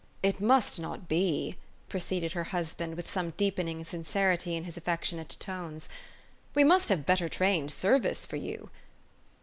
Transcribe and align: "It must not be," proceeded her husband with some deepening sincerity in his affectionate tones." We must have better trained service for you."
"It 0.23 0.41
must 0.41 0.79
not 0.79 1.07
be," 1.07 1.57
proceeded 1.87 2.31
her 2.31 2.45
husband 2.45 2.95
with 2.95 3.07
some 3.07 3.33
deepening 3.37 3.85
sincerity 3.85 4.55
in 4.55 4.63
his 4.63 4.75
affectionate 4.75 5.37
tones." 5.39 5.89
We 6.55 6.63
must 6.63 6.89
have 6.89 7.05
better 7.05 7.29
trained 7.29 7.71
service 7.71 8.25
for 8.25 8.37
you." 8.37 8.71